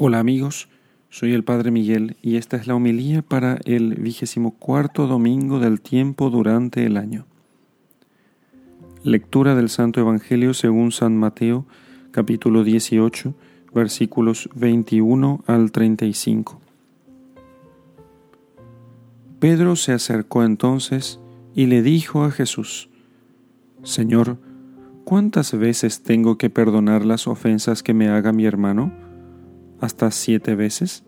[0.00, 0.68] Hola amigos,
[1.10, 5.80] soy el Padre Miguel y esta es la homilía para el vigésimo cuarto domingo del
[5.80, 7.26] tiempo durante el año.
[9.02, 11.66] Lectura del Santo Evangelio según San Mateo,
[12.12, 13.34] capítulo 18,
[13.74, 16.60] versículos 21 al 35.
[19.40, 21.18] Pedro se acercó entonces
[21.56, 22.88] y le dijo a Jesús,
[23.82, 24.38] Señor,
[25.02, 29.07] ¿cuántas veces tengo que perdonar las ofensas que me haga mi hermano?
[29.80, 31.04] Hasta siete veces?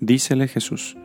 [0.00, 0.96] Dícele Jesús,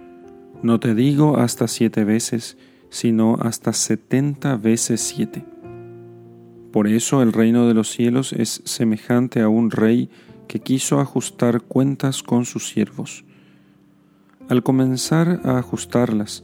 [0.62, 2.58] no te digo hasta siete veces,
[2.90, 5.46] sino hasta setenta veces siete.
[6.72, 10.10] Por eso el reino de los cielos es semejante a un rey
[10.48, 13.26] que quiso ajustar cuentas con sus siervos.
[14.50, 16.44] Al comenzar a ajustarlas,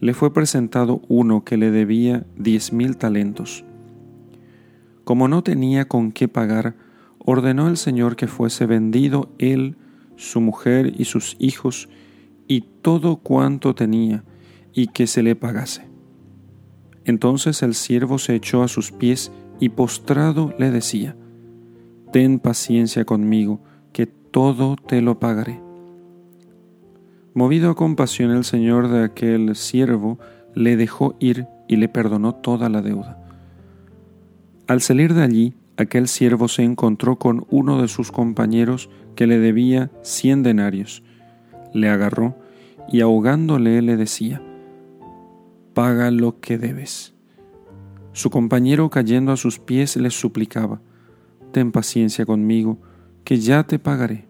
[0.00, 3.64] le fue presentado uno que le debía diez mil talentos.
[5.04, 6.74] Como no tenía con qué pagar,
[7.24, 9.76] ordenó el Señor que fuese vendido él,
[10.16, 11.88] su mujer y sus hijos,
[12.48, 14.24] y todo cuanto tenía,
[14.72, 15.88] y que se le pagase.
[17.04, 21.16] Entonces el siervo se echó a sus pies y postrado le decía,
[22.12, 23.60] Ten paciencia conmigo,
[23.92, 25.60] que todo te lo pagaré.
[27.34, 30.18] Movido a compasión el Señor de aquel siervo,
[30.54, 33.18] le dejó ir y le perdonó toda la deuda.
[34.66, 39.38] Al salir de allí, aquel siervo se encontró con uno de sus compañeros que le
[39.38, 41.02] debía cien denarios.
[41.72, 42.36] Le agarró
[42.88, 44.42] y ahogándole le decía,
[45.74, 47.14] Paga lo que debes.
[48.12, 50.80] Su compañero cayendo a sus pies le suplicaba,
[51.52, 52.78] Ten paciencia conmigo,
[53.24, 54.26] que ya te pagaré.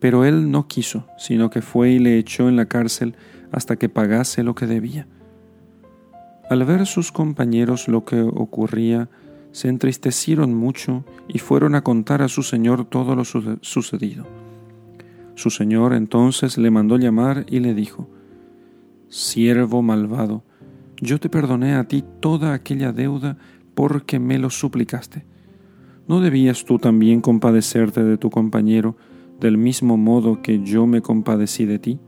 [0.00, 3.14] Pero él no quiso, sino que fue y le echó en la cárcel
[3.52, 5.06] hasta que pagase lo que debía.
[6.50, 9.08] Al ver sus compañeros lo que ocurría,
[9.52, 14.26] se entristecieron mucho y fueron a contar a su señor todo lo sucedido.
[15.34, 18.08] Su señor entonces le mandó llamar y le dijo,
[19.08, 20.42] Siervo malvado,
[21.00, 23.36] yo te perdoné a ti toda aquella deuda
[23.74, 25.24] porque me lo suplicaste.
[26.08, 28.96] ¿No debías tú también compadecerte de tu compañero
[29.40, 31.98] del mismo modo que yo me compadecí de ti?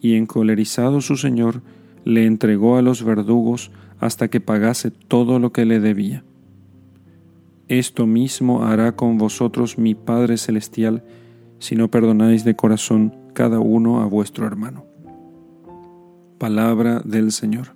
[0.00, 1.62] Y encolerizado su señor,
[2.04, 3.70] le entregó a los verdugos
[4.00, 6.24] hasta que pagase todo lo que le debía.
[7.68, 11.04] Esto mismo hará con vosotros mi Padre Celestial,
[11.58, 14.84] si no perdonáis de corazón cada uno a vuestro hermano.
[16.38, 17.74] Palabra del Señor.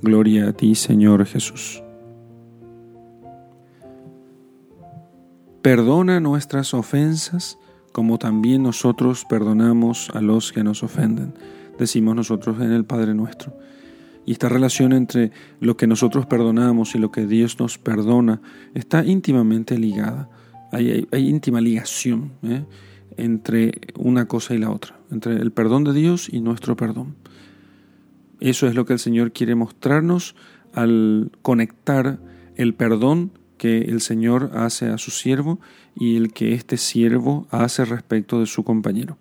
[0.00, 1.82] Gloria a ti, Señor Jesús.
[5.60, 7.58] Perdona nuestras ofensas
[7.92, 11.34] como también nosotros perdonamos a los que nos ofenden,
[11.78, 13.52] decimos nosotros en el Padre nuestro.
[14.24, 18.40] Y esta relación entre lo que nosotros perdonamos y lo que Dios nos perdona
[18.74, 20.28] está íntimamente ligada.
[20.70, 22.64] Hay, íntima ligación ¿eh?
[23.16, 27.16] entre una cosa y la otra, entre el perdón de Dios y nuestro perdón.
[28.40, 30.34] Eso es lo que el Señor quiere mostrarnos
[30.72, 32.18] al conectar
[32.56, 35.60] el perdón que el Señor hace a su siervo
[35.94, 39.18] y el que este siervo hace respecto de su compañero.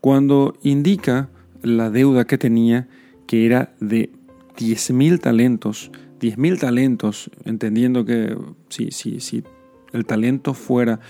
[0.00, 1.28] Cuando indica
[1.62, 2.88] la deuda que tenía,
[3.26, 4.10] que era de
[4.56, 8.36] 10.000 talentos, 10.000 talentos, entendiendo que
[8.68, 9.44] si, si, si
[9.92, 11.00] el talento fuera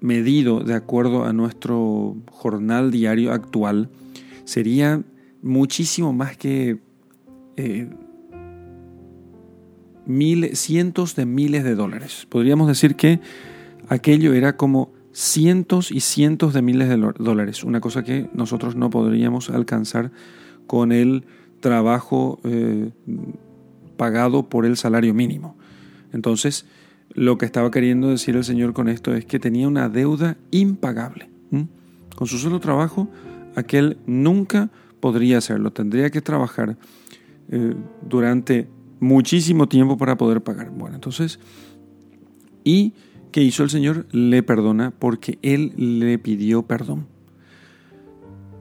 [0.00, 3.88] medido de acuerdo a nuestro jornal diario actual,
[4.44, 5.02] sería
[5.42, 6.80] muchísimo más que
[7.56, 7.88] eh,
[10.54, 12.26] cientos de miles de dólares.
[12.28, 13.20] Podríamos decir que
[13.88, 18.90] aquello era como cientos y cientos de miles de dólares, una cosa que nosotros no
[18.90, 20.10] podríamos alcanzar
[20.72, 21.26] con el
[21.60, 22.92] trabajo eh,
[23.98, 25.54] pagado por el salario mínimo.
[26.14, 26.64] Entonces,
[27.12, 31.28] lo que estaba queriendo decir el Señor con esto es que tenía una deuda impagable.
[32.16, 33.10] Con su solo trabajo,
[33.54, 36.78] aquel nunca podría hacerlo, tendría que trabajar
[37.50, 37.74] eh,
[38.08, 38.66] durante
[38.98, 40.70] muchísimo tiempo para poder pagar.
[40.70, 41.38] Bueno, entonces,
[42.64, 42.94] ¿y
[43.30, 44.06] qué hizo el Señor?
[44.10, 47.11] Le perdona porque Él le pidió perdón.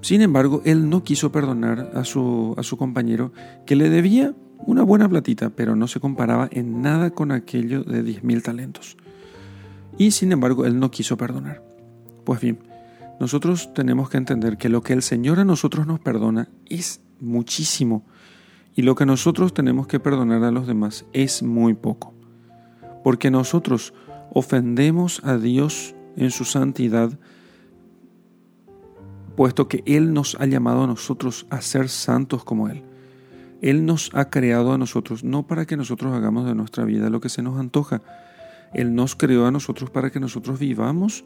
[0.02, 3.32] Sin embargo, él no quiso perdonar a su, a su compañero
[3.66, 4.34] que le debía
[4.66, 8.98] una buena platita, pero no se comparaba en nada con aquello de diez mil talentos.
[9.98, 11.64] Y sin embargo, él no quiso perdonar.
[12.24, 12.60] Pues bien,
[13.20, 18.04] nosotros tenemos que entender que lo que el Señor a nosotros nos perdona es muchísimo
[18.76, 22.14] y lo que nosotros tenemos que perdonar a los demás es muy poco.
[23.04, 23.94] Porque nosotros
[24.34, 27.12] ofendemos a Dios en su santidad
[29.36, 32.84] puesto que Él nos ha llamado a nosotros a ser santos como Él.
[33.62, 37.22] Él nos ha creado a nosotros no para que nosotros hagamos de nuestra vida lo
[37.22, 38.02] que se nos antoja.
[38.74, 41.24] Él nos creó a nosotros para que nosotros vivamos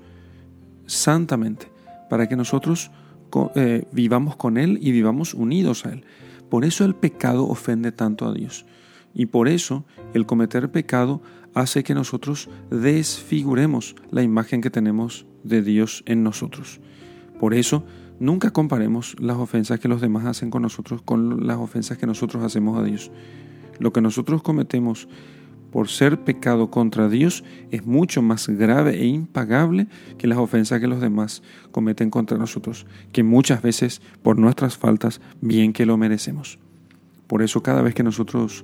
[0.86, 1.72] santamente,
[2.10, 2.92] para que nosotros
[3.56, 6.04] eh, vivamos con Él y vivamos unidos a Él.
[6.50, 8.66] Por eso el pecado ofende tanto a Dios.
[9.14, 11.22] Y por eso el cometer pecado
[11.54, 16.82] hace que nosotros desfiguremos la imagen que tenemos de Dios en nosotros.
[17.40, 17.84] Por eso
[18.20, 22.44] nunca comparemos las ofensas que los demás hacen con nosotros con las ofensas que nosotros
[22.44, 23.12] hacemos a Dios.
[23.80, 25.08] Lo que nosotros cometemos
[25.76, 29.88] por ser pecado contra Dios es mucho más grave e impagable
[30.18, 35.20] que las ofensas que los demás cometen contra nosotros, que muchas veces por nuestras faltas
[35.42, 36.60] bien que lo merecemos.
[37.28, 38.64] Por eso cada vez que nosotros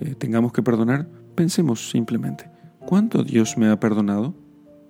[0.00, 2.48] eh, tengamos que perdonar, pensemos simplemente,
[2.86, 4.34] ¿cuánto Dios me ha perdonado?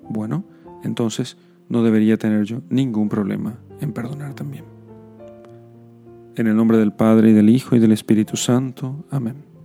[0.09, 0.45] Bueno,
[0.85, 1.37] entonces
[1.69, 4.65] no debería tener yo ningún problema en perdonar también.
[6.37, 9.05] En el nombre del Padre y del Hijo y del Espíritu Santo.
[9.11, 9.56] Amén.